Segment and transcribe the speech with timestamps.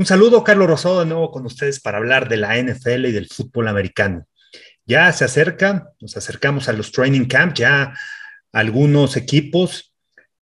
[0.00, 3.28] Un saludo, Carlos Rosado, de nuevo con ustedes para hablar de la NFL y del
[3.28, 4.26] fútbol americano.
[4.86, 7.92] Ya se acerca, nos acercamos a los training camp, ya
[8.50, 9.92] algunos equipos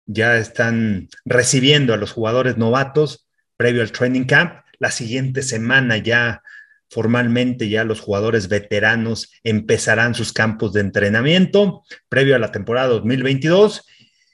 [0.08, 4.64] ya están recibiendo a los jugadores novatos previo al training camp.
[4.80, 6.42] La siguiente semana ya
[6.90, 13.86] formalmente ya los jugadores veteranos empezarán sus campos de entrenamiento previo a la temporada 2022.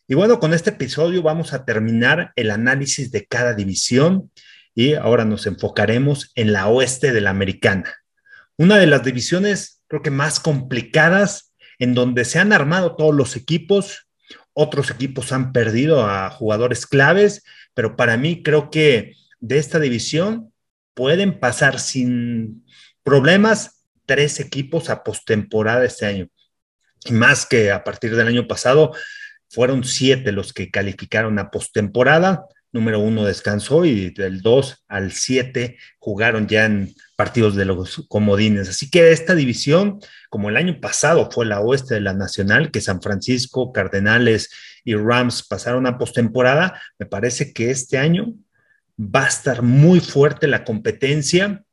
[0.07, 4.31] Y bueno, con este episodio vamos a terminar el análisis de cada división
[4.73, 7.93] y ahora nos enfocaremos en la oeste de la americana.
[8.57, 13.35] Una de las divisiones creo que más complicadas en donde se han armado todos los
[13.35, 14.07] equipos,
[14.53, 20.53] otros equipos han perdido a jugadores claves, pero para mí creo que de esta división
[20.93, 22.65] pueden pasar sin
[23.03, 26.27] problemas tres equipos a postemporada este año.
[27.05, 28.93] Y más que a partir del año pasado,
[29.49, 35.77] fueron siete los que calificaron a postemporada número uno descansó y del 2 al 7
[35.99, 38.69] jugaron ya en partidos de los comodines.
[38.69, 42.81] Así que esta división, como el año pasado fue la oeste de la Nacional, que
[42.81, 44.49] San Francisco, Cardenales
[44.83, 48.33] y Rams pasaron a postemporada, me parece que este año
[48.97, 51.63] va a estar muy fuerte la competencia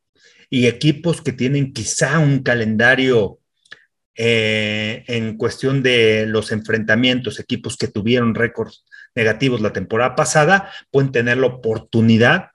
[0.49, 3.39] y equipos que tienen quizá un calendario
[4.15, 8.83] eh, en cuestión de los enfrentamientos, equipos que tuvieron récords
[9.19, 12.51] negativos la temporada pasada, pueden tener la oportunidad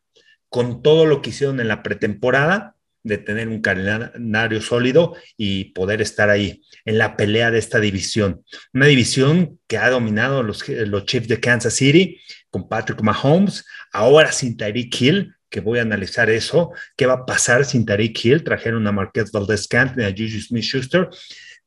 [0.49, 6.01] con todo lo que hicieron en la pretemporada de tener un calendario sólido y poder
[6.01, 8.43] estar ahí en la pelea de esta división.
[8.73, 12.19] Una división que ha dominado los, los Chiefs de Kansas City
[12.51, 17.27] con Patrick Mahomes, ahora sin Tyreek Hill, que voy a analizar eso, qué va a
[17.27, 21.09] pasar sin Tyreek Hill, trajeron a Marquez Valdez y a Juju Smith-Schuster,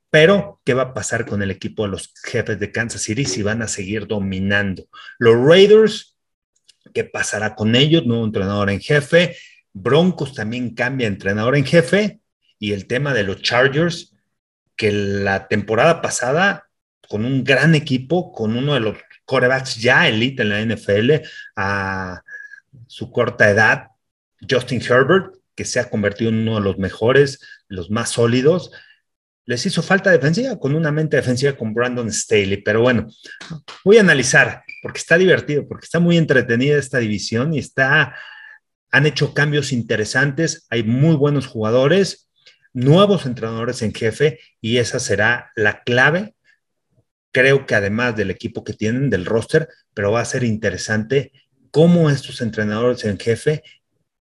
[0.09, 3.43] pero, ¿qué va a pasar con el equipo de los jefes de Kansas City si
[3.43, 4.87] van a seguir dominando?
[5.19, 6.15] Los Raiders,
[6.93, 8.05] ¿qué pasará con ellos?
[8.05, 9.35] Nuevo entrenador en jefe.
[9.73, 12.21] Broncos también cambia entrenador en jefe.
[12.57, 14.15] Y el tema de los Chargers,
[14.75, 16.69] que la temporada pasada,
[17.09, 22.23] con un gran equipo, con uno de los corebacks ya elite en la NFL, a
[22.87, 23.87] su corta edad,
[24.49, 28.71] Justin Herbert, que se ha convertido en uno de los mejores, los más sólidos,
[29.47, 32.57] les hizo falta defensiva con una mente defensiva con Brandon Staley.
[32.57, 33.07] Pero bueno,
[33.83, 38.13] voy a analizar porque está divertido, porque está muy entretenida esta división y está,
[38.91, 42.29] han hecho cambios interesantes, hay muy buenos jugadores,
[42.73, 46.35] nuevos entrenadores en jefe y esa será la clave.
[47.31, 51.31] Creo que además del equipo que tienen, del roster, pero va a ser interesante
[51.71, 53.63] cómo estos entrenadores en jefe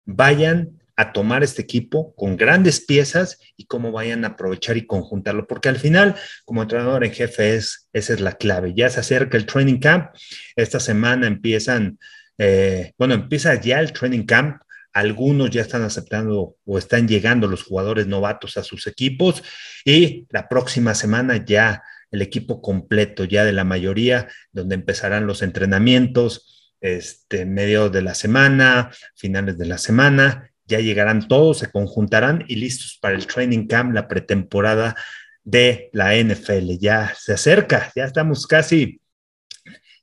[0.04, 5.48] vayan a tomar este equipo con grandes piezas y cómo vayan a aprovechar y conjuntarlo,
[5.48, 6.16] porque al final,
[6.46, 8.74] como entrenador en jefe, es, esa es la clave.
[8.76, 10.12] Ya se acerca el training camp,
[10.56, 12.00] esta semana empiezan,
[12.38, 14.62] eh, bueno, empieza ya el training camp,
[14.94, 19.42] algunos ya están aceptando o están llegando los jugadores novatos a sus equipos
[19.84, 25.42] y la próxima semana ya el equipo completo, ya de la mayoría, donde empezarán los
[25.42, 32.46] entrenamientos, este, medio de la semana, finales de la semana, ya llegarán todos, se conjuntarán
[32.48, 34.96] y listos para el training camp, la pretemporada
[35.44, 36.78] de la NFL.
[36.80, 39.02] Ya se acerca, ya estamos casi,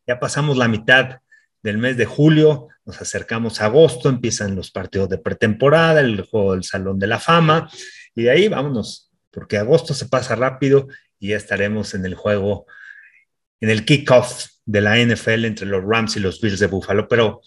[0.07, 1.21] ya pasamos la mitad
[1.63, 6.53] del mes de julio, nos acercamos a agosto, empiezan los partidos de pretemporada, el juego
[6.53, 7.71] del Salón de la Fama,
[8.15, 10.89] y de ahí vámonos, porque agosto se pasa rápido
[11.19, 12.67] y ya estaremos en el juego,
[13.61, 17.09] en el kickoff de la NFL entre los Rams y los Bills de Buffalo.
[17.09, 17.43] Pero,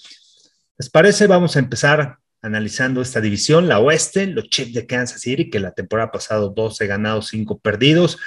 [0.78, 1.28] ¿les parece?
[1.28, 5.72] Vamos a empezar analizando esta división, la oeste, los Chiefs de Kansas City, que la
[5.72, 8.20] temporada pasada 12 ganados, 5 perdidos,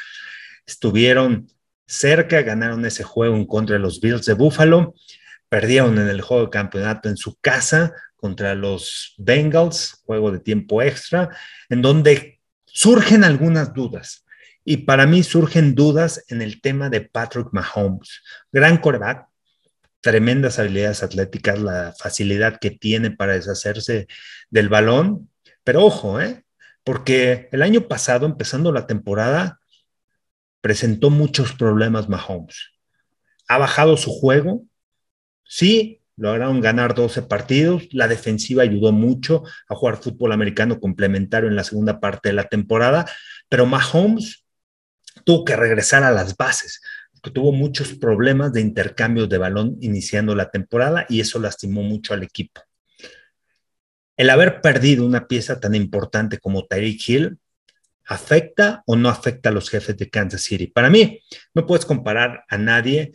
[0.67, 1.49] estuvieron
[1.87, 4.95] cerca, ganaron ese juego en contra de los Bills de Buffalo,
[5.49, 10.83] perdieron en el juego de campeonato en su casa contra los Bengals, juego de tiempo
[10.83, 11.31] extra,
[11.69, 14.25] en donde surgen algunas dudas.
[14.65, 19.27] Y para mí surgen dudas en el tema de Patrick Mahomes, gran coreback,
[20.01, 24.07] tremendas habilidades atléticas, la facilidad que tiene para deshacerse
[24.51, 25.31] del balón.
[25.65, 26.45] Pero ojo, ¿eh?
[26.85, 29.59] porque el año pasado, empezando la temporada,
[30.61, 32.71] presentó muchos problemas Mahomes.
[33.49, 34.65] Ha bajado su juego,
[35.45, 41.57] sí, lograron ganar 12 partidos, la defensiva ayudó mucho a jugar fútbol americano complementario en
[41.57, 43.05] la segunda parte de la temporada,
[43.49, 44.45] pero Mahomes
[45.25, 46.81] tuvo que regresar a las bases,
[47.21, 52.23] tuvo muchos problemas de intercambio de balón iniciando la temporada y eso lastimó mucho al
[52.23, 52.63] equipo.
[54.17, 57.39] El haber perdido una pieza tan importante como Tyreek Hill
[58.07, 60.69] afecta o no afecta a los jefes de Kansas City.
[60.69, 61.21] Para mí,
[61.55, 63.13] no puedes comparar a nadie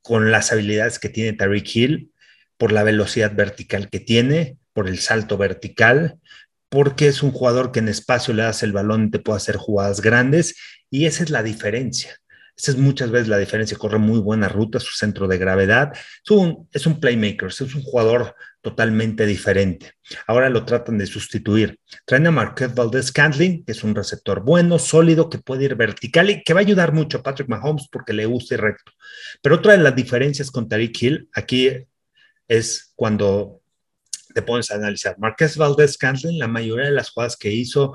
[0.00, 2.12] con las habilidades que tiene Tyreek Hill
[2.56, 6.18] por la velocidad vertical que tiene, por el salto vertical,
[6.68, 9.56] porque es un jugador que en espacio le das el balón y te puede hacer
[9.56, 10.56] jugadas grandes,
[10.90, 12.16] y esa es la diferencia.
[12.58, 13.78] Esa es muchas veces la diferencia.
[13.78, 15.92] Corre muy buena ruta, su centro de gravedad.
[16.72, 19.92] Es un, playmaker, es un jugador totalmente diferente.
[20.26, 21.78] Ahora lo tratan de sustituir.
[22.04, 26.30] Traen a Marquette Valdez Cantling, que es un receptor bueno, sólido, que puede ir vertical
[26.30, 28.90] y que va a ayudar mucho a Patrick Mahomes porque le gusta ir recto.
[29.40, 31.70] Pero otra de las diferencias con Tariq Hill aquí
[32.48, 33.62] es cuando
[34.34, 35.16] te pones a analizar.
[35.18, 37.94] Marquez Valdez Cantling, la mayoría de las jugadas que hizo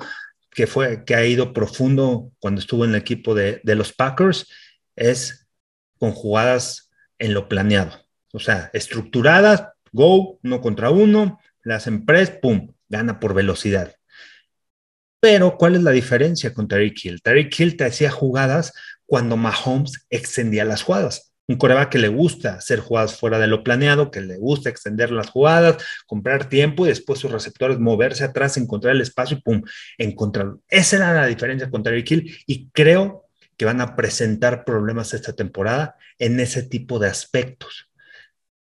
[0.53, 4.47] que fue, que ha ido profundo cuando estuvo en el equipo de, de los Packers,
[4.95, 5.47] es
[5.97, 7.99] con jugadas en lo planeado.
[8.31, 13.95] O sea, estructuradas, go, uno contra uno, le hacen press, pum, gana por velocidad.
[15.19, 17.21] Pero, ¿cuál es la diferencia con Tariq Hill?
[17.21, 18.73] Tariq Hill te hacía jugadas
[19.05, 21.32] cuando Mahomes extendía las jugadas.
[21.47, 25.11] Un coreback que le gusta hacer jugadas fuera de lo planeado, que le gusta extender
[25.11, 29.61] las jugadas, comprar tiempo y después sus receptores moverse atrás, encontrar el espacio y pum,
[29.97, 30.61] encontrarlo.
[30.69, 35.33] Esa era la diferencia con Terry Hill y creo que van a presentar problemas esta
[35.33, 37.89] temporada en ese tipo de aspectos.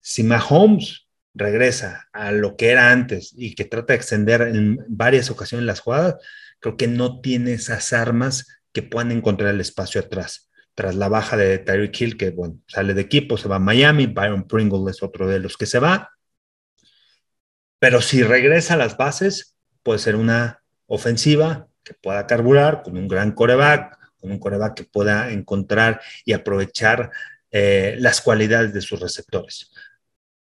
[0.00, 5.30] Si Mahomes regresa a lo que era antes y que trata de extender en varias
[5.30, 6.16] ocasiones las jugadas,
[6.60, 10.45] creo que no tiene esas armas que puedan encontrar el espacio atrás
[10.76, 14.06] tras la baja de Tyreek Hill, que bueno, sale de equipo, se va a Miami,
[14.06, 16.12] Byron Pringle es otro de los que se va.
[17.78, 23.08] Pero si regresa a las bases, puede ser una ofensiva que pueda carburar con un
[23.08, 27.10] gran coreback, con un coreback que pueda encontrar y aprovechar
[27.50, 29.72] eh, las cualidades de sus receptores.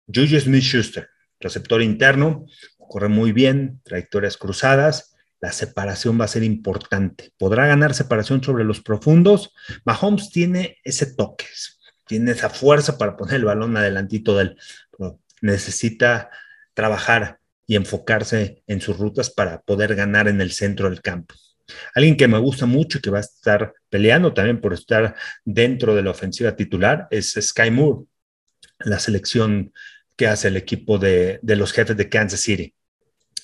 [0.07, 1.07] Juju Smith Schuster,
[1.39, 2.47] receptor interno,
[2.79, 5.14] corre muy bien, trayectorias cruzadas,
[5.45, 7.31] la separación va a ser importante.
[7.37, 9.53] Podrá ganar separación sobre los profundos.
[9.85, 11.45] Mahomes tiene ese toque,
[12.07, 14.35] tiene esa fuerza para poner el balón adelantito
[15.41, 16.31] necesita
[16.73, 17.37] trabajar
[17.67, 21.35] y enfocarse en sus rutas para poder ganar en el centro del campo.
[21.93, 25.93] Alguien que me gusta mucho y que va a estar peleando también por estar dentro
[25.93, 28.07] de la ofensiva titular es Sky Moore,
[28.79, 29.71] la selección
[30.15, 32.74] que hace el equipo de los jefes de Kansas City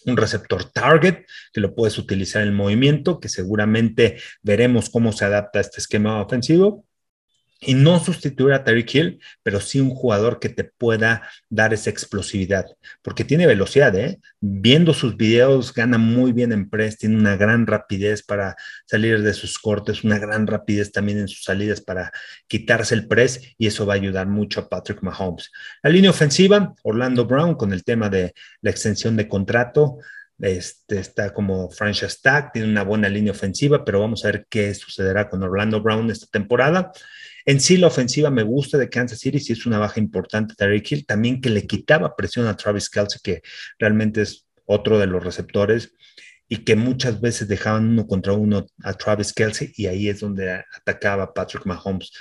[0.06, 5.60] un receptor target que lo puedes utilizar en movimiento, que seguramente veremos cómo se adapta
[5.60, 6.86] a este esquema ofensivo
[7.64, 11.92] y no sustituir a Terry Hill, pero sí un jugador que te pueda dar esa
[11.92, 12.66] explosividad,
[13.04, 14.20] porque tiene velocidad, ¿eh?
[14.40, 18.56] Viendo sus videos, gana muy bien en press, tiene una gran rapidez para
[18.88, 22.12] salir de sus cortes, una gran rapidez también en sus salidas para
[22.48, 25.52] quitarse el press y eso va a ayudar mucho a Patrick Mahomes.
[25.84, 30.00] La línea ofensiva, Orlando Brown con el tema de la extensión de contrato,
[30.42, 34.74] este, está como franchise tag, tiene una buena línea ofensiva, pero vamos a ver qué
[34.74, 36.92] sucederá con Orlando Brown esta temporada.
[37.46, 40.92] En sí, la ofensiva me gusta de Kansas City, si es una baja importante Tyreek
[40.92, 43.42] Hill, también que le quitaba presión a Travis Kelsey, que
[43.80, 45.94] realmente es otro de los receptores
[46.48, 50.64] y que muchas veces dejaban uno contra uno a Travis Kelsey y ahí es donde
[50.76, 52.12] atacaba Patrick Mahomes.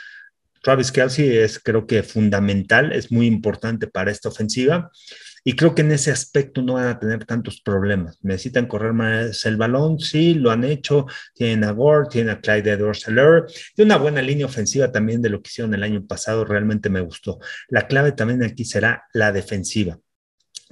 [0.62, 4.90] Travis Kelsey es creo que fundamental, es muy importante para esta ofensiva
[5.44, 8.18] y creo que en ese aspecto no van a tener tantos problemas.
[8.22, 11.06] Necesitan correr más el balón, sí, lo han hecho.
[11.34, 13.44] Tienen a Gore, tienen a Clyde edwards helaire
[13.74, 17.00] Tiene una buena línea ofensiva también de lo que hicieron el año pasado, realmente me
[17.00, 17.38] gustó.
[17.68, 19.98] La clave también aquí será la defensiva.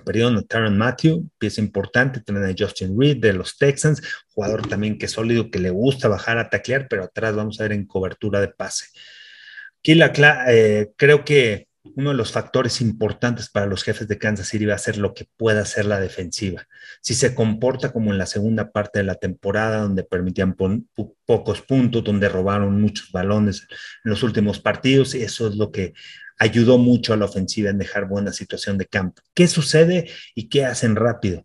[0.05, 4.97] Perdieron a Taron Matthew, pieza importante, también a Justin Reed de los Texans, jugador también
[4.97, 7.87] que es sólido, que le gusta bajar a taclear, pero atrás vamos a ver en
[7.87, 8.87] cobertura de pase.
[9.81, 10.13] Aquí la,
[10.49, 14.75] eh, creo que uno de los factores importantes para los jefes de Kansas City va
[14.75, 16.67] a ser lo que pueda hacer la defensiva.
[17.01, 22.05] Si se comporta como en la segunda parte de la temporada, donde permitían pocos puntos,
[22.05, 23.67] donde robaron muchos balones
[24.05, 25.95] en los últimos partidos, eso es lo que
[26.39, 29.23] ayudó mucho a la ofensiva en dejar buena situación de campo.
[29.35, 31.45] ¿Qué sucede y qué hacen rápido?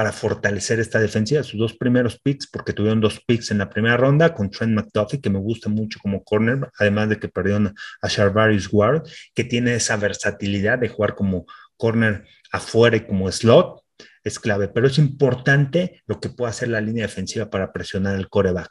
[0.00, 1.42] Para fortalecer esta defensiva.
[1.42, 5.20] Sus dos primeros picks, porque tuvieron dos picks en la primera ronda con Trent McDuffie,
[5.20, 9.02] que me gusta mucho como corner, además de que perdieron a Charvarius Ward,
[9.34, 11.44] que tiene esa versatilidad de jugar como
[11.76, 13.82] corner afuera y como slot,
[14.24, 14.68] es clave.
[14.68, 18.70] Pero es importante lo que puede hacer la línea defensiva para presionar el coreback.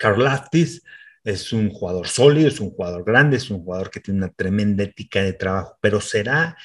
[0.00, 0.82] Laftis
[1.22, 4.82] es un jugador sólido, es un jugador grande, es un jugador que tiene una tremenda
[4.82, 6.56] ética de trabajo, pero será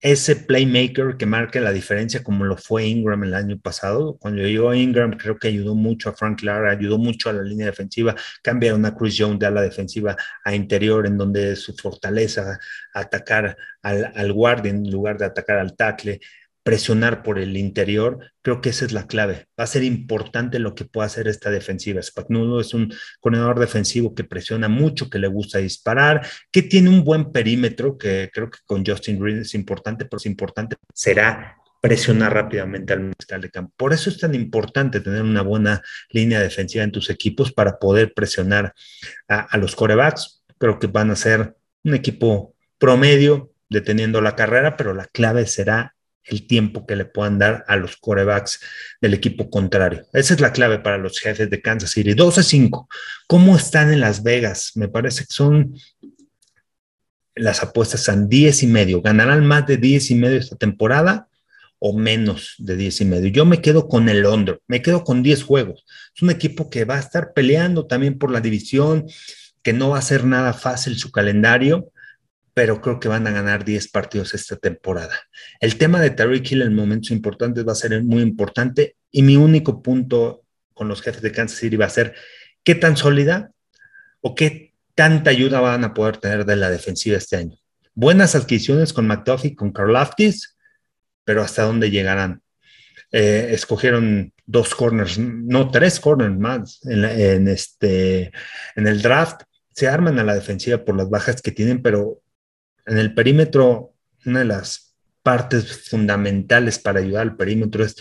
[0.00, 4.16] ese playmaker que marque la diferencia como lo fue Ingram el año pasado.
[4.18, 7.66] Cuando llegó Ingram creo que ayudó mucho a Frank Lara, ayudó mucho a la línea
[7.66, 12.58] defensiva, cambia una Chris Jones de ala defensiva a interior en donde su fortaleza
[12.94, 16.20] atacar al, al guardia en lugar de atacar al tackle
[16.68, 19.46] presionar por el interior, creo que esa es la clave.
[19.58, 22.02] Va a ser importante lo que pueda hacer esta defensiva.
[22.02, 27.04] Spagnuolo es un corredor defensivo que presiona mucho, que le gusta disparar, que tiene un
[27.04, 32.34] buen perímetro, que creo que con Justin Green es importante, pero es importante será presionar
[32.34, 33.72] rápidamente al mariscal de campo.
[33.74, 38.12] Por eso es tan importante tener una buena línea defensiva en tus equipos para poder
[38.12, 38.74] presionar
[39.26, 40.44] a, a los corebacks.
[40.58, 45.94] Creo que van a ser un equipo promedio deteniendo la carrera, pero la clave será
[46.28, 48.60] el tiempo que le puedan dar a los corebacks
[49.00, 50.06] del equipo contrario.
[50.12, 52.14] Esa es la clave para los jefes de Kansas City.
[52.14, 52.86] 12-5.
[53.26, 54.72] ¿Cómo están en Las Vegas?
[54.74, 55.74] Me parece que son
[57.38, 59.00] las apuestas son 10 y medio.
[59.00, 61.28] ¿Ganarán más de 10 y medio esta temporada
[61.78, 63.28] o menos de 10 y medio?
[63.28, 65.84] Yo me quedo con el hondo, me quedo con 10 juegos.
[66.14, 69.06] Es un equipo que va a estar peleando también por la división,
[69.62, 71.92] que no va a ser nada fácil su calendario
[72.58, 75.14] pero creo que van a ganar 10 partidos esta temporada.
[75.60, 79.36] El tema de Tariq Hill en momentos importantes va a ser muy importante y mi
[79.36, 80.42] único punto
[80.74, 82.16] con los jefes de Kansas City va a ser
[82.64, 83.52] qué tan sólida
[84.22, 87.56] o qué tanta ayuda van a poder tener de la defensiva este año.
[87.94, 90.56] Buenas adquisiciones con McDuffie, con Karlaftis,
[91.22, 92.42] pero hasta dónde llegarán.
[93.12, 98.32] Eh, escogieron dos corners, no tres corners más en, este,
[98.74, 99.42] en el draft.
[99.72, 102.20] Se arman a la defensiva por las bajas que tienen, pero
[102.88, 107.96] en el perímetro, una de las partes fundamentales para ayudar al perímetro es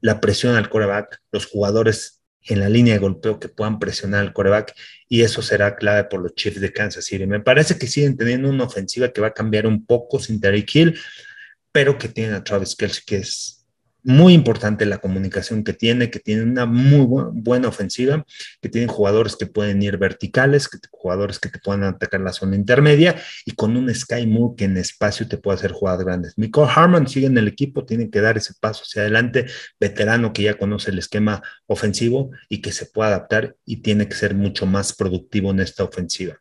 [0.00, 4.32] la presión al coreback, los jugadores en la línea de golpeo que puedan presionar al
[4.32, 4.74] coreback
[5.08, 7.26] y eso será clave por los Chiefs de Kansas City.
[7.26, 10.64] Me parece que siguen teniendo una ofensiva que va a cambiar un poco sin Terry
[10.72, 10.98] Hill,
[11.72, 13.57] pero que tienen a Travis Kelsey, que es
[14.02, 18.24] muy importante la comunicación que tiene, que tiene una muy buena ofensiva,
[18.60, 22.56] que tienen jugadores que pueden ir verticales, que, jugadores que te puedan atacar la zona
[22.56, 26.34] intermedia y con un Sky Moore que en espacio te puede hacer jugadas grandes.
[26.36, 29.46] Nicole Harman sigue en el equipo, tiene que dar ese paso hacia adelante,
[29.80, 34.14] veterano que ya conoce el esquema ofensivo y que se puede adaptar y tiene que
[34.14, 36.40] ser mucho más productivo en esta ofensiva.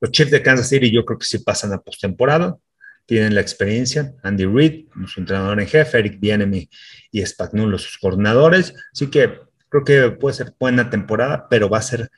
[0.00, 2.56] Los Chiefs de Kansas City yo creo que sí pasan a postemporada,
[3.06, 6.68] tienen la experiencia, Andy Reid, su entrenador en jefe, Eric Bienemy
[7.10, 11.82] y Spagnuolo, sus coordinadores, así que creo que puede ser buena temporada, pero va a
[11.82, 12.10] ser,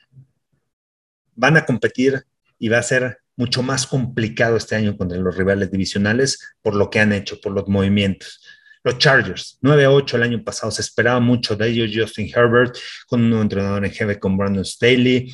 [1.35, 2.23] van a competir
[2.59, 6.89] y va a ser mucho más complicado este año contra los rivales divisionales por lo
[6.89, 8.41] que han hecho, por los movimientos.
[8.83, 12.77] Los Chargers, 9-8 el año pasado, se esperaba mucho de ellos, Justin Herbert,
[13.07, 15.33] con un nuevo entrenador en jefe con Brandon Staley,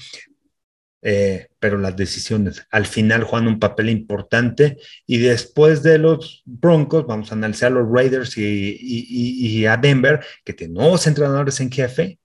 [1.03, 4.77] eh, pero las decisiones al final juegan un papel importante
[5.07, 10.53] y después de los Broncos vamos a analizar a los Raiders y, a Denver que
[10.53, 12.19] tienen nuevos entrenadores en jefe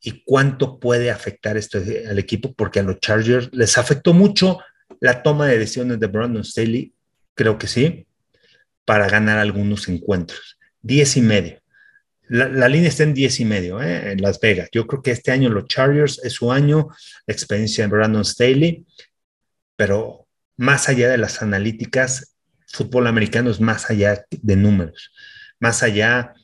[0.00, 4.58] y cuánto puede afectar esto al equipo porque a los Chargers les afectó mucho
[5.00, 6.92] la toma de decisiones de Brandon Staley,
[7.34, 8.06] creo que sí,
[8.84, 10.58] para ganar algunos encuentros.
[10.82, 11.63] Diez y medio.
[12.28, 14.12] La, línea está en 10 y medio ¿eh?
[14.12, 14.68] en Las Vegas.
[14.72, 16.88] Yo creo que este año los Chargers es su año,
[17.26, 18.86] experiencia en Brandon Staley,
[19.76, 20.26] pero
[20.56, 25.12] más allá de las analíticas, fútbol americano es más allá de números,
[25.60, 26.34] más allá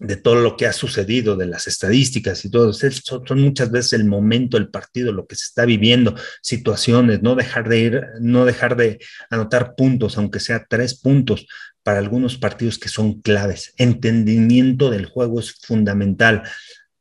[0.00, 2.72] de todo lo que ha sucedido, de las estadísticas y todo.
[2.72, 7.34] Son, son muchas veces el momento, el partido, lo que se está viviendo, situaciones, no
[7.34, 8.98] dejar de ir, no dejar de
[9.30, 11.46] anotar puntos, aunque sea tres puntos,
[11.82, 13.72] para algunos partidos que son claves.
[13.78, 16.42] Entendimiento del juego es fundamental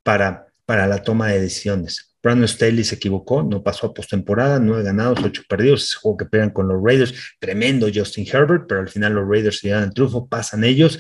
[0.02, 2.16] para, para la toma de decisiones.
[2.24, 6.26] Brandon Staley se equivocó, no pasó a postemporada, nueve ganados, ocho perdidos, ese juego que
[6.26, 9.94] pegan con los Raiders, tremendo Justin Herbert, pero al final los Raiders se llevan el
[9.94, 11.00] trufo, pasan ellos,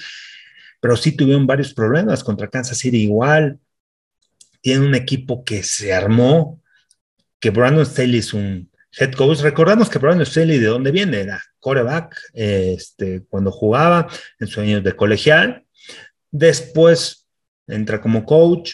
[0.79, 3.60] pero sí tuvieron varios problemas contra Kansas City igual,
[4.62, 6.62] tiene un equipo que se armó,
[7.39, 9.39] que Brandon Staley es un head coach.
[9.41, 11.22] Recordamos que Brandon Staley, ¿de dónde viene?
[11.22, 14.07] Era coreback este, cuando jugaba
[14.39, 15.65] en sus años de colegial.
[16.31, 17.27] Después
[17.67, 18.74] entra como coach,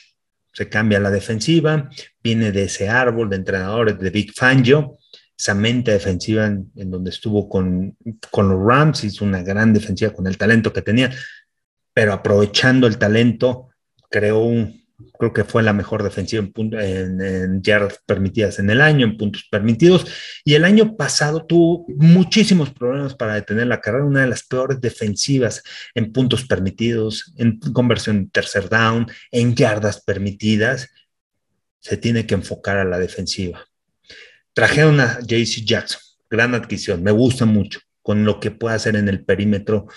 [0.51, 1.89] se cambia la defensiva,
[2.24, 4.98] viene de ese árbol de entrenadores de Big Fangio,
[5.38, 7.98] esa mente defensiva en, donde estuvo con,
[8.29, 11.12] con, los Rams, hizo una gran defensiva con el talento que tenía,
[11.93, 13.69] pero aprovechando el talento,
[14.09, 14.45] creó
[15.17, 19.47] creo que fue la mejor defensiva en, en, yardas permitidas en el año, en puntos
[19.50, 20.05] permitidos.
[20.43, 24.81] Y el año pasado tuvo muchísimos problemas para detener la carrera, una de las peores
[24.81, 30.89] defensivas en puntos permitidos, en conversión en tercer down, en yardas permitidas.
[31.79, 33.65] Se tiene que enfocar a la defensiva.
[34.53, 39.07] Trajeron a JC Jackson, gran adquisición, me gusta mucho con lo que puede hacer en
[39.07, 39.88] el perímetro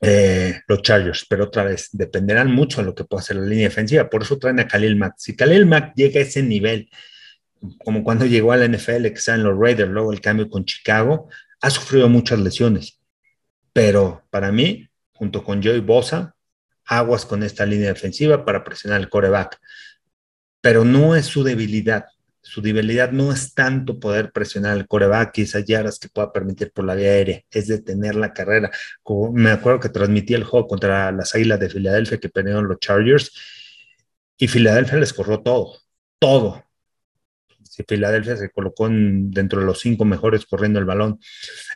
[0.00, 3.68] eh, los Chargers, pero otra vez dependerán mucho de lo que pueda hacer la línea
[3.68, 4.08] defensiva.
[4.08, 5.14] Por eso traen a Khalil Mack.
[5.18, 6.88] Si Khalil Mack llega a ese nivel,
[7.84, 10.64] como cuando llegó a la NFL, que está en los Raiders, luego el cambio con
[10.64, 11.28] Chicago,
[11.60, 13.00] ha sufrido muchas lesiones.
[13.72, 16.36] Pero para mí, junto con Joey Bosa,
[16.84, 19.58] aguas con esta línea defensiva para presionar el coreback.
[20.60, 22.06] Pero no es su debilidad.
[22.42, 26.72] Su debilidad no es tanto poder presionar al coreback y esas yardas que pueda permitir
[26.72, 28.70] por la vía aérea, es detener la carrera.
[29.02, 32.78] Como me acuerdo que transmití el juego contra las Águilas de Filadelfia que perdieron los
[32.78, 33.32] Chargers
[34.36, 35.78] y Filadelfia les corrió todo,
[36.18, 36.64] todo.
[37.62, 41.20] Si Filadelfia se colocó dentro de los cinco mejores corriendo el balón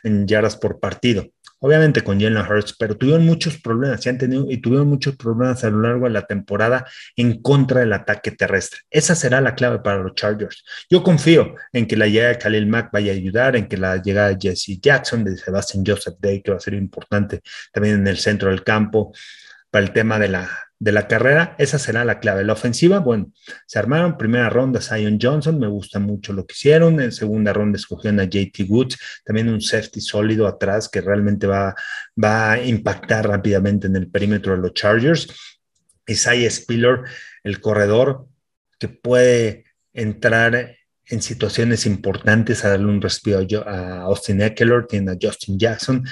[0.03, 1.29] en yardas por partido
[1.63, 5.63] obviamente con Jalen Hurts, pero tuvieron muchos problemas y han tenido y tuvieron muchos problemas
[5.63, 8.81] a lo largo de la temporada en contra del ataque terrestre.
[8.91, 10.65] Esa será la clave para los Chargers.
[10.89, 13.95] Yo confío en que la llegada de Khalil Mack vaya a ayudar, en que la
[14.01, 17.39] llegada de Jesse Jackson, de Sebastian Joseph Day, que va a ser importante
[17.71, 19.13] también en el centro del campo
[19.71, 20.49] para el tema de la
[20.83, 22.43] de la carrera, esa será la clave.
[22.43, 23.31] La ofensiva, bueno,
[23.65, 27.77] se armaron, primera ronda Zion Johnson, me gusta mucho lo que hicieron, en segunda ronda
[27.77, 31.73] escogieron a JT Woods, también un safety sólido atrás que realmente va,
[32.21, 35.33] va a impactar rápidamente en el perímetro de los Chargers.
[36.05, 37.03] Isaiah Spiller,
[37.45, 38.27] el corredor
[38.77, 39.63] que puede
[39.93, 40.75] entrar
[41.07, 46.05] en situaciones importantes a darle un respiro a Austin Eckler, tiene a Justin Jackson,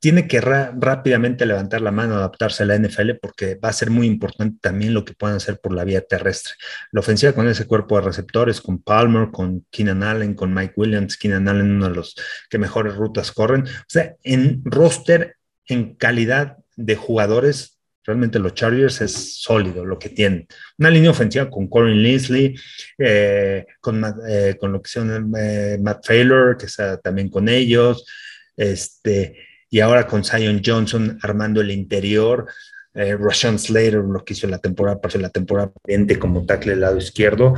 [0.00, 4.06] tiene que rápidamente levantar la mano, adaptarse a la NFL porque va a ser muy
[4.06, 6.54] importante también lo que puedan hacer por la vía terrestre.
[6.90, 11.16] La ofensiva con ese cuerpo de receptores, con Palmer, con Keenan Allen, con Mike Williams,
[11.16, 12.14] Keenan Allen, uno de los
[12.48, 13.64] que mejores rutas corren.
[13.64, 15.36] O sea, en roster,
[15.66, 17.77] en calidad de jugadores,
[18.08, 20.48] Realmente los Chargers es sólido lo que tienen.
[20.78, 22.54] Una línea ofensiva con Corin Linsley,
[22.96, 28.06] eh, con, eh, con, lo que son eh, Matt Taylor, que está también con ellos,
[28.56, 29.36] este,
[29.68, 32.46] y ahora con Zion Johnson armando el interior.
[32.94, 36.96] Rashawn Slater, lo que hizo la temporada, para la temporada pendiente como tackle del lado
[36.96, 37.54] izquierdo.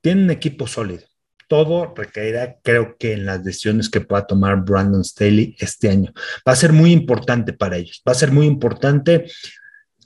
[0.00, 1.07] tiene un equipo sólido
[1.48, 6.12] todo recaerá, creo que, en las decisiones que pueda tomar Brandon Staley este año.
[6.46, 9.24] Va a ser muy importante para ellos, va a ser muy importante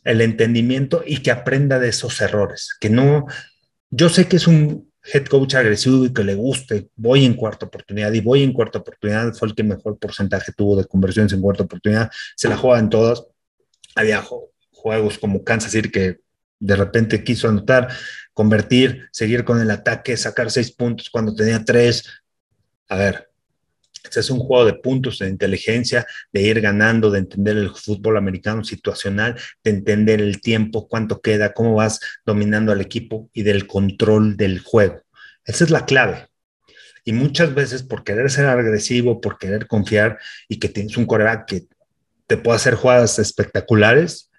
[0.04, 3.26] el entendimiento y que aprenda de esos errores, que no,
[3.90, 7.66] yo sé que es un head coach agresivo y que le guste, voy en cuarta
[7.66, 11.40] oportunidad y voy en cuarta oportunidad, fue el que mejor porcentaje tuvo de conversiones en
[11.40, 13.24] cuarta oportunidad, se la juega en todas,
[13.94, 14.24] había
[14.70, 16.20] juegos como Kansas City que
[16.62, 17.88] de repente quiso anotar,
[18.32, 22.08] convertir, seguir con el ataque, sacar seis puntos cuando tenía tres.
[22.88, 23.30] A ver,
[24.04, 28.16] este es un juego de puntos, de inteligencia, de ir ganando, de entender el fútbol
[28.16, 33.66] americano situacional, de entender el tiempo, cuánto queda, cómo vas dominando al equipo y del
[33.66, 35.02] control del juego.
[35.44, 36.28] Esa es la clave.
[37.04, 41.46] Y muchas veces por querer ser agresivo, por querer confiar y que tienes un coreback
[41.46, 41.66] que
[42.28, 44.30] te pueda hacer jugadas espectaculares,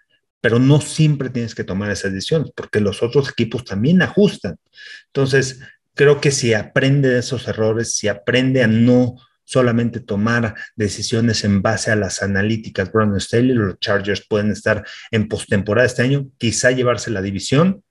[0.44, 4.58] pero no siempre tienes que tomar esas decisiones porque los otros equipos también ajustan.
[5.06, 5.62] Entonces,
[5.94, 11.62] creo que si aprende de esos errores, si aprende a no solamente tomar decisiones en
[11.62, 16.72] base a las analíticas Brandon Staley, los Chargers pueden estar en postemporada este año, quizá
[16.72, 17.82] llevarse la división.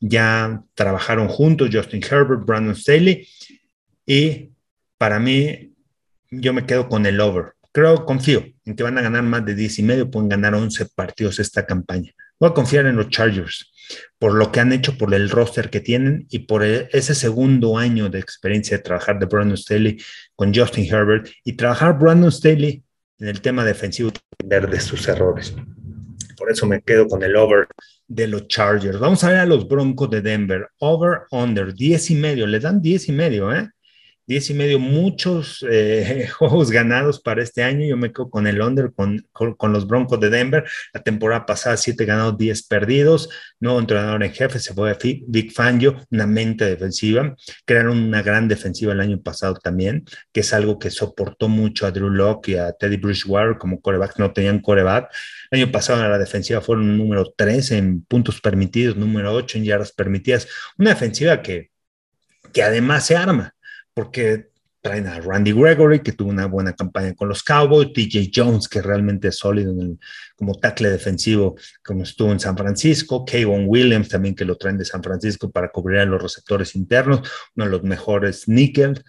[0.00, 3.28] Ya trabajaron juntos Justin Herbert, Brandon Staley,
[4.06, 4.48] y
[4.96, 5.74] para mí,
[6.30, 9.54] yo me quedo con el over creo, confío en que van a ganar más de
[9.54, 12.12] 10 y medio, pueden ganar 11 partidos esta campaña.
[12.38, 13.72] Voy a confiar en los Chargers
[14.18, 17.78] por lo que han hecho, por el roster que tienen y por e, ese segundo
[17.78, 19.98] año de experiencia de trabajar de Brandon Staley
[20.34, 22.82] con Justin Herbert y trabajar Brandon Staley
[23.18, 24.12] en el tema defensivo
[24.44, 25.54] de sus errores.
[26.36, 27.66] Por eso me quedo con el over
[28.06, 28.98] de los Chargers.
[28.98, 30.68] Vamos a ver a los Broncos de Denver.
[30.78, 32.46] Over, under, 10 y medio.
[32.46, 33.68] Le dan 10 y medio, ¿eh?
[34.28, 37.86] 10 y medio, muchos eh, juegos ganados para este año.
[37.86, 40.64] Yo me quedo con el under, con, con, los Broncos de Denver.
[40.92, 43.30] La temporada pasada, 7 ganados, 10 perdidos.
[43.58, 47.34] Nuevo entrenador en jefe, se fue a Big Fangio, una mente defensiva.
[47.64, 51.90] Crearon una gran defensiva el año pasado también, que es algo que soportó mucho a
[51.90, 54.18] Drew Locke y a Teddy Bridgewater como coreback.
[54.18, 55.10] No tenían coreback.
[55.50, 59.64] El año pasado en la defensiva fueron número 3 en puntos permitidos, número 8 en
[59.64, 60.46] yardas permitidas.
[60.76, 61.70] Una defensiva que,
[62.52, 63.54] que además se arma
[63.98, 68.68] porque traen a Randy Gregory, que tuvo una buena campaña con los Cowboys, TJ Jones,
[68.68, 69.74] que realmente es sólido
[70.36, 74.84] como tackle defensivo, como estuvo en San Francisco, Kayvon Williams también, que lo traen de
[74.84, 79.02] San Francisco para cubrir a los receptores internos, uno de los mejores níquel.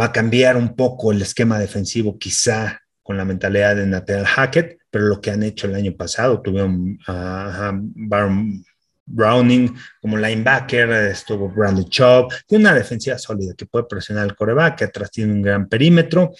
[0.00, 4.78] Va a cambiar un poco el esquema defensivo, quizá con la mentalidad de Nathaniel Hackett,
[4.88, 8.64] pero lo que han hecho el año pasado, tuvieron a Baron
[9.08, 14.78] Browning como linebacker, estuvo Bradley Chubb, tiene una defensiva sólida que puede presionar el coreback,
[14.78, 16.32] que atrás tiene un gran perímetro,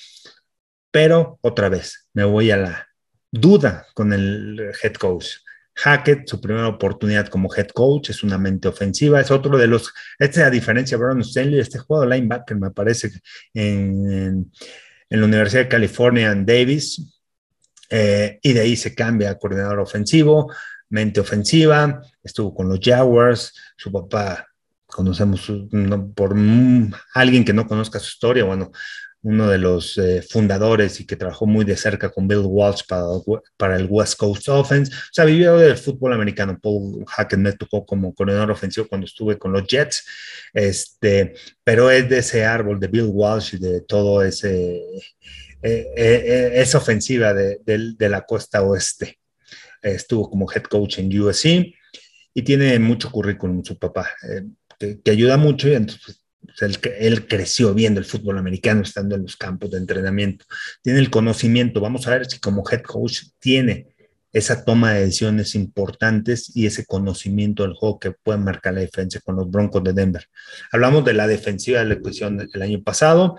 [0.91, 2.89] pero otra vez me voy a la
[3.31, 5.27] duda con el head coach.
[5.75, 9.93] Hackett, su primera oportunidad como head coach, es una mente ofensiva, es otro de los,
[10.19, 13.13] esta es la diferencia, Brown Stanley, este juego de linebacker me parece
[13.55, 14.51] en,
[15.09, 17.23] en, la Universidad de California en Davis,
[17.91, 20.53] eh, y de ahí se cambia a coordinador ofensivo,
[20.91, 24.47] mente ofensiva, estuvo con los Jaguars, su papá
[24.87, 25.53] conocemos
[26.15, 26.35] por
[27.15, 28.73] alguien que no conozca su historia, bueno,
[29.23, 33.05] uno de los eh, fundadores y que trabajó muy de cerca con Bill Walsh para,
[33.57, 34.93] para, el West Coast Offense.
[34.93, 36.59] O sea, vivió del fútbol americano.
[36.61, 40.07] Paul Hackett me tocó como coordinador ofensivo cuando estuve con los Jets.
[40.53, 44.77] Este, pero es de ese árbol de Bill Walsh y de todo ese,
[45.63, 49.18] eh, eh, esa ofensiva de, de, la costa oeste.
[49.83, 51.75] Estuvo como head coach en USC
[52.35, 54.09] y tiene mucho currículum su papá,
[54.79, 56.23] que, que, ayuda mucho y entonces
[56.61, 60.45] él, él, creció viendo el fútbol americano, estando en los campos de entrenamiento.
[60.83, 61.81] Tiene el conocimiento.
[61.81, 63.89] Vamos a ver si como head coach tiene
[64.33, 69.21] esa toma de decisiones importantes y ese conocimiento del juego que puede marcar la diferencia
[69.25, 70.27] con los Broncos de Denver.
[70.71, 73.39] Hablamos de la defensiva de la ecuación del año pasado.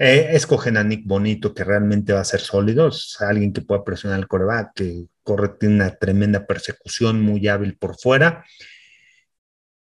[0.00, 3.82] Eh, escogen a Nick Bonito, que realmente va a ser sólido, es alguien que pueda
[3.84, 8.44] presionar el coreback, que corre, tiene una tremenda persecución, muy hábil por fuera.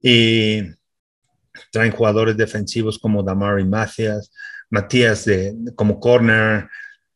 [0.02, 0.64] Y
[1.72, 4.32] traen jugadores defensivos como Damari Matías,
[4.70, 6.68] Matías de, como corner,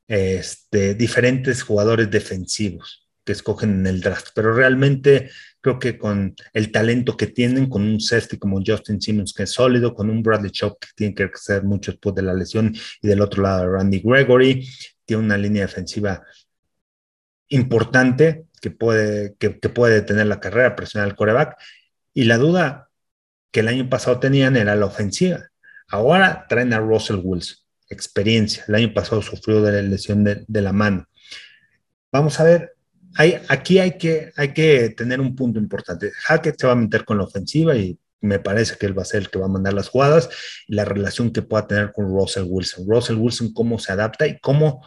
[0.07, 5.31] este, diferentes jugadores defensivos que escogen en el draft, pero realmente
[5.65, 9.51] creo que con el talento que tienen, con un safety como Justin Simmons que es
[9.51, 13.07] sólido, con un Bradley Chop que tiene que crecer mucho después de la lesión y
[13.07, 14.63] del otro lado Randy Gregory,
[15.05, 16.23] tiene una línea defensiva
[17.47, 21.57] importante que puede, que, que puede detener la carrera, presionar al coreback.
[22.13, 22.89] Y la duda
[23.49, 25.49] que el año pasado tenían era la ofensiva.
[25.87, 27.57] Ahora traen a Russell Wilson,
[27.89, 28.65] experiencia.
[28.67, 31.07] El año pasado sufrió de la lesión de, la mano.
[32.11, 32.74] Vamos a ver,
[33.17, 36.11] hay, aquí hay que, hay que tener un punto importante.
[36.25, 39.05] Hackett se va a meter con la ofensiva y me parece que él va a
[39.05, 40.29] ser el que va a mandar las jugadas
[40.67, 42.85] la relación que pueda tener con Russell Wilson.
[42.87, 44.85] Russell Wilson, cómo se adapta y cómo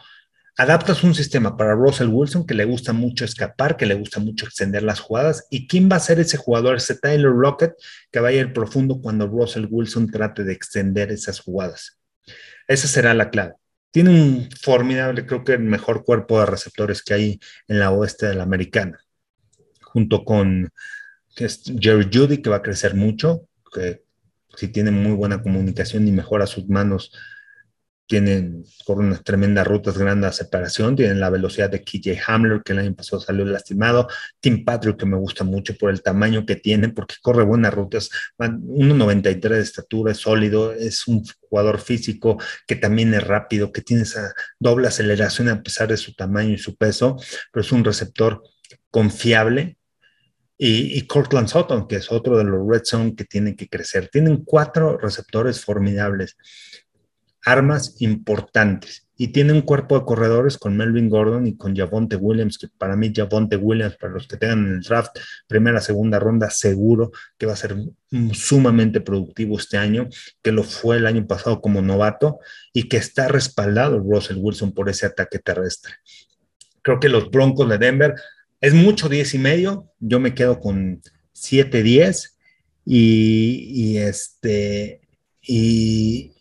[0.57, 4.45] adaptas un sistema para Russell Wilson que le gusta mucho escapar, que le gusta mucho
[4.45, 5.47] extender las jugadas.
[5.49, 7.73] ¿Y quién va a ser ese jugador, ese Tyler Rocket,
[8.11, 11.97] que vaya a ir profundo cuando Russell Wilson trate de extender esas jugadas?
[12.67, 13.53] Esa será la clave.
[13.91, 18.27] Tiene un formidable, creo que el mejor cuerpo de receptores que hay en la oeste
[18.27, 18.99] de la americana,
[19.81, 20.69] junto con
[21.35, 24.03] Jerry Judy, que va a crecer mucho, que
[24.55, 27.11] si tiene muy buena comunicación y mejora sus manos,
[28.09, 32.73] tienen, corren unas tremendas rutas grandes de separación, tienen la velocidad de KJ Hamler, que
[32.73, 34.07] el año pasado salió lastimado,
[34.39, 38.09] Tim Patrick, que me gusta mucho por el tamaño que tiene, porque corre buenas rutas,
[38.39, 44.01] 1.93 de estatura, es sólido, es un jugador físico que también es rápido, que tiene
[44.01, 47.15] esa doble aceleración a pesar de su tamaño y su peso,
[47.51, 48.41] pero es un receptor
[48.89, 49.77] confiable,
[50.57, 54.09] y, y, Cortland Sutton, que es otro de los Red Zone que tienen que crecer.
[54.11, 56.35] Tienen cuatro receptores formidables
[57.45, 59.07] armas importantes.
[59.15, 62.95] Y tiene un cuerpo de corredores con Melvin Gordon y con Javonte Williams, que para
[62.95, 67.45] mí Javonte Williams, para los que tengan en el draft, primera, segunda ronda, seguro que
[67.45, 67.75] va a ser
[68.31, 70.07] sumamente productivo este año,
[70.41, 72.39] que lo fue el año pasado como novato
[72.71, 75.95] y que está respaldado Russell Wilson por ese ataque terrestre.
[76.81, 78.15] Creo que los Broncos de Denver
[78.61, 81.01] es mucho 10 y medio, yo me quedo con
[81.35, 82.35] 7-10
[82.85, 85.01] y, y este
[85.41, 86.33] y,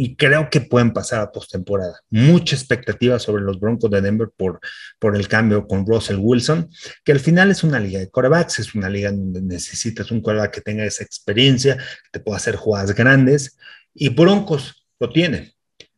[0.00, 2.02] y creo que pueden pasar a postemporada.
[2.08, 4.60] Mucha expectativa sobre los Broncos de Denver por,
[5.00, 6.70] por el cambio con Russell Wilson,
[7.02, 10.54] que al final es una liga de corebacks, es una liga donde necesitas un coreback
[10.54, 13.58] que tenga esa experiencia, que te pueda hacer jugadas grandes,
[13.92, 15.52] y Broncos lo tienen,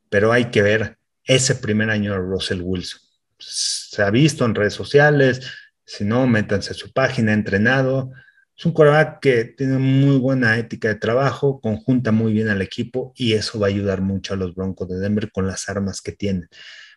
[0.09, 3.03] pero hay que ver ese primer año de Russell Wilson.
[3.39, 5.43] Se ha visto en redes sociales,
[5.85, 8.13] si no, métanse a su página, entrenado,
[8.61, 13.14] es un quarterback que tiene muy buena ética de trabajo, conjunta muy bien al equipo
[13.16, 16.12] y eso va a ayudar mucho a los Broncos de Denver con las armas que
[16.12, 16.46] tienen.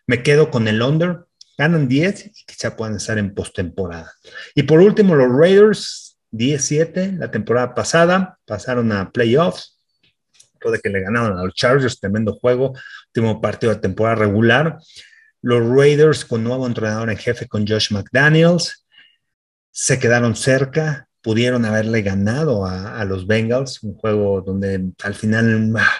[0.06, 1.20] Me quedo con el under,
[1.56, 4.12] ganan 10 y quizá puedan estar en postemporada.
[4.54, 9.80] Y por último, los Raiders, 10-7 la temporada pasada, pasaron a playoffs,
[10.70, 12.74] de que le ganaron a los Chargers, tremendo juego,
[13.06, 14.76] último partido de temporada regular.
[15.40, 18.86] Los Raiders con nuevo entrenador en jefe con Josh McDaniels,
[19.70, 25.96] se quedaron cerca, pudieron haberle ganado a, los Bengals, un juego donde al final ah,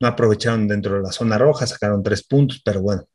[0.00, 3.06] no aprovecharon dentro de la zona roja, sacaron tres puntos, pero bueno,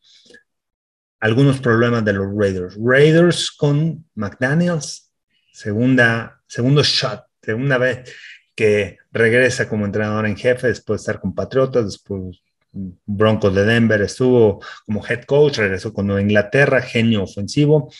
[1.19, 2.77] algunos problemas de los Raiders.
[2.79, 5.11] Raiders con McDaniels,
[5.51, 8.13] segunda, segundo shot, segunda vez
[8.55, 14.03] que regresa como entrenador en jefe después de estar con Patriotas, después Broncos de Denver,
[14.03, 17.91] estuvo como head coach, regresó con Nueva Inglaterra, genio ofensivo,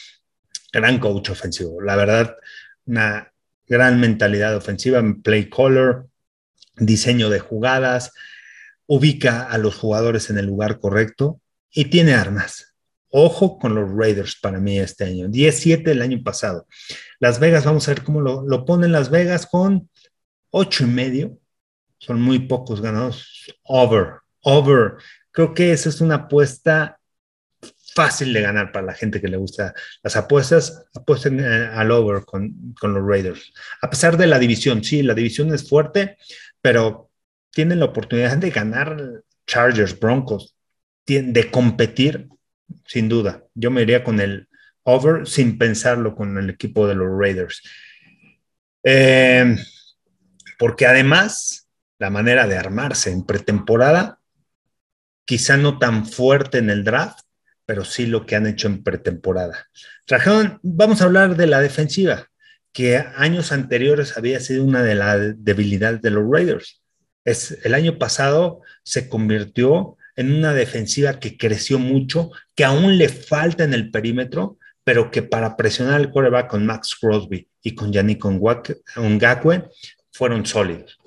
[0.72, 1.82] gran coach ofensivo.
[1.82, 2.36] La verdad,
[2.86, 3.32] una
[3.68, 6.08] gran mentalidad ofensiva, play color,
[6.76, 8.12] diseño de jugadas,
[8.86, 11.40] ubica a los jugadores en el lugar correcto
[11.72, 12.76] y tiene armas.
[13.10, 15.28] Ojo con los Raiders para mí este año.
[15.28, 16.68] 10-7 el año pasado.
[17.20, 19.90] Las Vegas, vamos a ver cómo lo, lo ponen Las Vegas con
[20.50, 21.38] ocho y medio,
[21.98, 23.28] son muy pocos ganados,
[23.64, 24.94] over, over.
[25.32, 27.00] Creo que esa es una apuesta
[27.94, 32.24] fácil de ganar para la gente que le gusta las apuestas, apuesten eh, al over
[32.26, 33.54] con, con, los Raiders.
[33.82, 36.18] A pesar de la división, sí, la división es fuerte,
[36.62, 37.12] pero
[37.52, 40.56] tienen la oportunidad de ganar Chargers, Broncos,
[41.06, 42.30] de competir,
[42.86, 43.44] sin duda.
[43.54, 44.48] Yo me iría con el
[44.84, 47.62] over sin pensarlo con el equipo de los Raiders.
[48.84, 49.56] Eh,
[50.58, 54.20] porque además, la manera de armarse en pretemporada,
[55.26, 57.23] quizá no tan fuerte en el draft,
[57.66, 59.68] pero sí lo que han hecho en pretemporada.
[60.06, 62.28] Trajeron, vamos a hablar de la defensiva,
[62.72, 66.82] que años anteriores había sido una de las debilidades de los Raiders.
[67.24, 73.10] Es, el año pasado se convirtió en una defensiva que creció mucho, que aún le
[73.10, 77.92] falta en el perímetro, pero que para presionar el quarterback con Max Crosby y con
[77.92, 79.70] Yannick Ngakwe
[80.12, 81.00] fueron sólidos.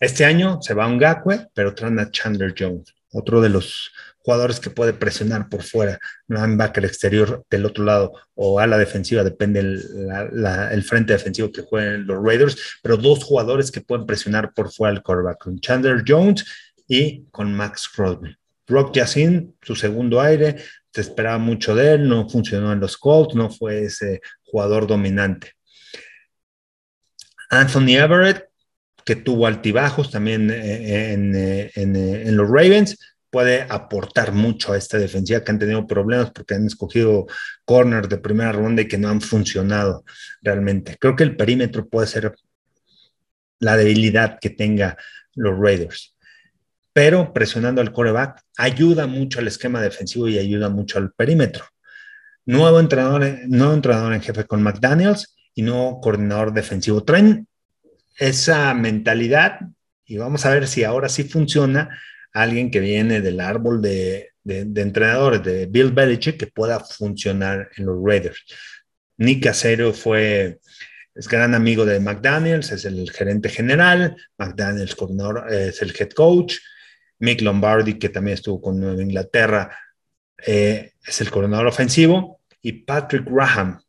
[0.00, 4.70] Este año se va Ngakwe, pero traen a Chandler Jones, otro de los jugadores que
[4.70, 10.84] puede presionar por fuera, linebacker exterior del otro lado o a la defensiva, depende el,
[10.84, 15.02] frente defensivo que jueguen los Raiders, pero dos jugadores que pueden presionar por fuera el
[15.02, 16.44] quarterback, con Chandler Jones
[16.86, 18.36] y con Max Crosby.
[18.66, 20.56] Brock Yassin, su segundo aire,
[20.92, 25.52] se esperaba mucho de él, no funcionó en los Colts, no fue ese jugador dominante.
[27.50, 28.48] Anthony Everett,
[29.04, 32.96] que tuvo altibajos también eh, en, eh, en, eh, en los Ravens,
[33.32, 37.26] puede aportar mucho a esta defensiva que han tenido problemas porque han escogido
[37.64, 40.04] corners de primera ronda y que no han funcionado
[40.42, 40.98] realmente.
[41.00, 42.34] Creo que el perímetro puede ser
[43.58, 44.98] la debilidad que tenga
[45.34, 46.14] los Raiders.
[46.92, 51.64] Pero presionando al coreback ayuda mucho al esquema defensivo y ayuda mucho al perímetro.
[52.44, 57.02] Nuevo entrenador, nuevo entrenador en jefe con McDaniels y nuevo coordinador defensivo.
[57.02, 57.48] Traen
[58.18, 59.60] esa mentalidad
[60.04, 61.98] y vamos a ver si ahora sí funciona
[62.32, 68.02] alguien que viene del árbol de, entrenadores de Bill Belichick que pueda funcionar en los
[68.02, 68.42] Raiders.
[69.18, 70.58] Nick Casero fue,
[71.14, 74.96] es gran amigo de McDaniels, es el gerente general, McDaniels
[75.50, 76.56] es el head coach,
[77.18, 79.76] Mick Lombardi, que también estuvo con Nueva Inglaterra,
[80.44, 83.81] eh, es el coordinador ofensivo, y Patrick Graham,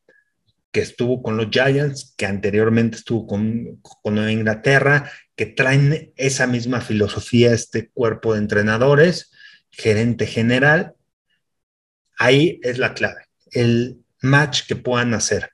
[0.73, 6.81] que estuvo con los Giants, que anteriormente estuvo con, con Inglaterra, que traen esa misma
[6.81, 9.31] filosofía, este cuerpo de entrenadores,
[9.69, 10.93] gerente general.
[12.17, 15.51] Ahí es la clave, el match que puedan hacer.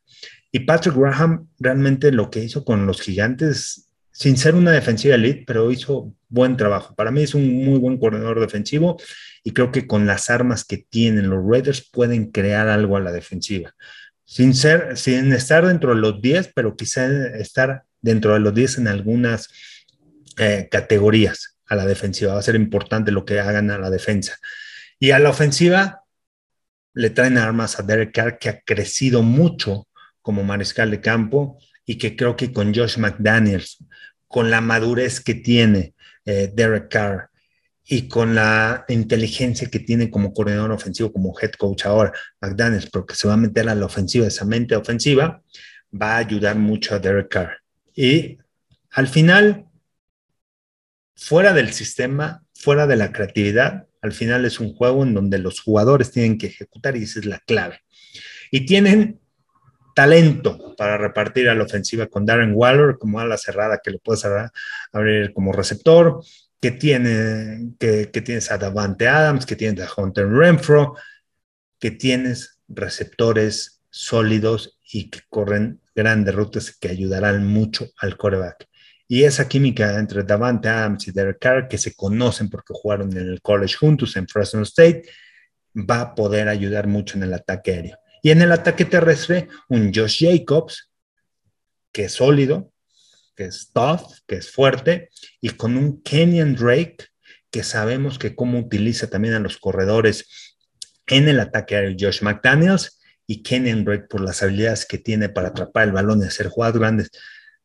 [0.54, 5.44] Y Patrick Graham realmente lo que hizo con los gigantes, sin ser una defensiva elite,
[5.46, 6.96] pero hizo buen trabajo.
[6.96, 8.98] Para mí es un muy buen corredor defensivo
[9.44, 13.12] y creo que con las armas que tienen los Raiders pueden crear algo a la
[13.12, 13.76] defensiva
[14.30, 17.08] sin ser, sin estar dentro de los 10, pero quizá
[17.40, 19.50] estar dentro de los 10 en algunas
[20.38, 22.34] eh, categorías a la defensiva.
[22.34, 24.38] Va a ser importante lo que hagan a la defensa.
[25.00, 26.04] Y a la ofensiva
[26.94, 29.88] le traen armas a Derek Carr, que ha crecido mucho
[30.22, 33.84] como mariscal de campo y que creo que con Josh McDaniels,
[34.28, 37.29] con la madurez que tiene eh, Derek Carr,
[37.92, 43.16] y con la inteligencia que tiene como coordinador ofensivo, como head coach ahora, McDaniels, porque
[43.16, 45.42] se va a meter a la ofensiva, esa mente ofensiva,
[46.00, 47.58] va a ayudar mucho a Derek Carr.
[47.96, 48.38] Y
[48.92, 49.66] al final,
[51.16, 55.60] fuera del sistema, fuera de la creatividad, al final es un juego en donde los
[55.60, 57.80] jugadores tienen que ejecutar y esa es la clave.
[58.52, 59.20] Y tienen
[59.96, 63.98] talento para repartir a la ofensiva con Darren Waller como a la cerrada que lo
[63.98, 64.24] puedes
[64.94, 66.22] abrir como receptor,
[66.60, 70.96] que, tiene, que, tienes a Davante Adams, que tienes a Hunter Renfro,
[71.80, 78.68] que tienes receptores sólidos y que corren grandes rutas que ayudarán mucho al coreback.
[79.08, 83.30] Y esa química entre Davante Adams y Derek Carr, que se conocen porque jugaron en
[83.30, 85.04] el college juntos en Fresno State,
[85.76, 87.98] va a poder ayudar mucho en el ataque aéreo.
[88.22, 90.92] Y en el ataque terrestre, un Josh Jacobs,
[91.92, 92.72] que es sólido,
[93.40, 95.08] que es tough, que es fuerte,
[95.40, 96.98] y con un Kenyan Drake,
[97.50, 100.58] que sabemos que cómo utiliza también a los corredores
[101.08, 105.48] en el ataque a Josh McDaniels, y Kenyan Drake por las habilidades que tiene para
[105.50, 107.12] atrapar el balón y hacer jugadas grandes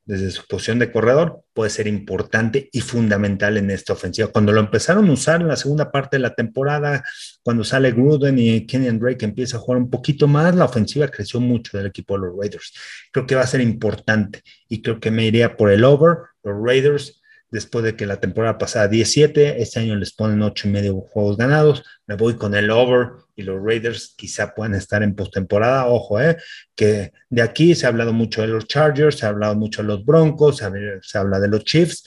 [0.07, 4.29] desde su posición de corredor puede ser importante y fundamental en esta ofensiva.
[4.29, 7.03] Cuando lo empezaron a usar en la segunda parte de la temporada,
[7.43, 11.41] cuando sale Gruden y Kenyan Drake empieza a jugar un poquito más, la ofensiva creció
[11.41, 12.75] mucho del equipo de los Raiders.
[13.13, 16.19] Creo que va a ser importante y creo que me iría por el over.
[16.43, 20.71] Los Raiders después de que la temporada pasada 17, este año les ponen 8 y
[20.73, 25.15] medio juegos ganados, me voy con el over y los Raiders quizá puedan estar en
[25.15, 26.37] postemporada, ojo, eh,
[26.75, 29.89] que de aquí se ha hablado mucho de los Chargers, se ha hablado mucho de
[29.89, 30.71] los Broncos, se,
[31.03, 32.05] se habla de los Chiefs,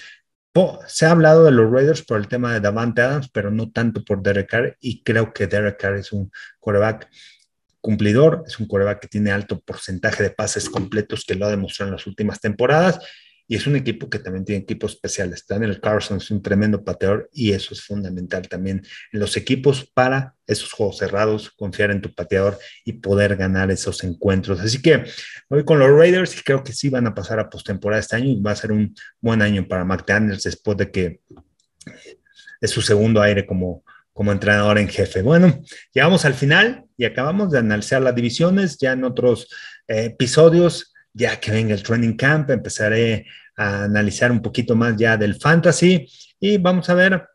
[0.88, 4.04] se ha hablado de los Raiders por el tema de Davante Adams, pero no tanto
[4.04, 7.08] por Derek Carr, y creo que Derek Carr es un quarterback
[7.80, 11.89] cumplidor, es un quarterback que tiene alto porcentaje de pases completos que lo ha demostrado
[11.89, 13.00] en las últimas temporadas
[13.47, 15.45] y es un equipo que también tiene equipos especiales.
[15.47, 20.36] Daniel Carson es un tremendo pateador y eso es fundamental también en los equipos para
[20.45, 24.60] esos juegos cerrados, confiar en tu pateador y poder ganar esos encuentros.
[24.60, 25.05] Así que
[25.49, 28.29] voy con los Raiders y creo que sí van a pasar a postemporada este año
[28.29, 31.21] y va a ser un buen año para McDaniels después de que
[32.60, 35.21] es su segundo aire como, como entrenador en jefe.
[35.21, 35.62] Bueno,
[35.93, 39.47] llegamos al final y acabamos de analizar las divisiones ya en otros
[39.88, 43.25] eh, episodios ya que venga el training camp, empezaré
[43.56, 46.08] a analizar un poquito más ya del fantasy
[46.39, 47.27] y vamos a ver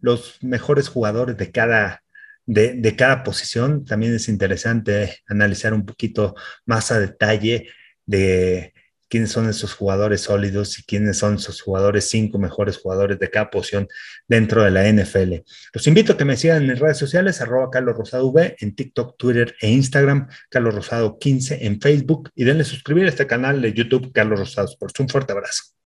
[0.00, 2.02] los mejores jugadores de cada,
[2.44, 3.84] de, de, cada posición.
[3.84, 6.34] También es interesante analizar un poquito
[6.66, 7.68] más a detalle
[8.04, 8.72] de
[9.08, 13.50] quiénes son esos jugadores sólidos y quiénes son esos jugadores, cinco mejores jugadores de cada
[13.50, 13.88] posición
[14.26, 15.42] dentro de la NFL.
[15.72, 18.74] Los invito a que me sigan en mis redes sociales, arroba Carlos Rosado V, en
[18.74, 23.62] TikTok, Twitter e Instagram, Carlos Rosado 15 en Facebook y denle suscribir a este canal
[23.62, 25.00] de YouTube, Carlos Rosado Sports.
[25.00, 25.77] Un fuerte abrazo.